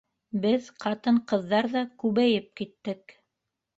Беҙ 0.45 0.69
ҡатын-ҡыҙҙар 0.85 1.69
ҙа 1.75 1.85
күбәйеп 2.05 2.49
киттек. 2.63 3.15